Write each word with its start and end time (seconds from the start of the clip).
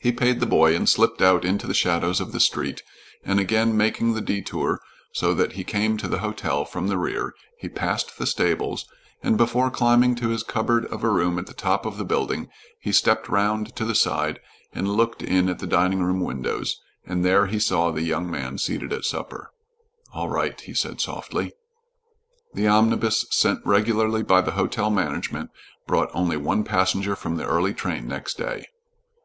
He 0.00 0.10
paid 0.10 0.40
the 0.40 0.44
boy 0.44 0.74
and 0.74 0.88
slipped 0.88 1.22
out 1.22 1.44
into 1.44 1.68
the 1.68 1.72
shadows 1.72 2.20
of 2.20 2.32
the 2.32 2.40
street, 2.40 2.82
and 3.22 3.38
again 3.38 3.76
making 3.76 4.12
the 4.14 4.20
detour 4.20 4.80
so 5.12 5.34
that 5.34 5.52
he 5.52 5.62
came 5.62 5.96
to 5.98 6.08
the 6.08 6.18
hotel 6.18 6.64
from 6.64 6.88
the 6.88 6.98
rear, 6.98 7.32
he 7.56 7.68
passed 7.68 8.18
the 8.18 8.26
stables, 8.26 8.86
and 9.22 9.36
before 9.36 9.70
climbing 9.70 10.16
to 10.16 10.30
his 10.30 10.42
cupboard 10.42 10.84
of 10.86 11.04
a 11.04 11.08
room 11.10 11.38
at 11.38 11.46
the 11.46 11.54
top 11.54 11.86
of 11.86 11.96
the 11.96 12.04
building, 12.04 12.48
he 12.80 12.90
stepped 12.90 13.28
round 13.28 13.76
to 13.76 13.84
the 13.84 13.94
side 13.94 14.40
and 14.72 14.90
looked 14.96 15.22
in 15.22 15.48
at 15.48 15.60
the 15.60 15.66
dining 15.68 16.02
room 16.02 16.18
windows, 16.18 16.80
and 17.06 17.24
there 17.24 17.46
he 17.46 17.60
saw 17.60 17.92
the 17.92 18.02
young 18.02 18.28
man 18.28 18.58
seated 18.58 18.92
at 18.92 19.04
supper. 19.04 19.52
"All 20.12 20.28
right," 20.28 20.60
he 20.60 20.74
said 20.74 21.00
softly. 21.00 21.52
The 22.54 22.66
omnibus 22.66 23.26
sent 23.30 23.64
regularly 23.64 24.24
by 24.24 24.40
the 24.40 24.50
hotel 24.58 24.90
management 24.90 25.50
brought 25.86 26.10
only 26.12 26.36
one 26.36 26.64
passenger 26.64 27.14
from 27.14 27.36
the 27.36 27.46
early 27.46 27.74
train 27.74 28.08
next 28.08 28.38
day. 28.38 28.66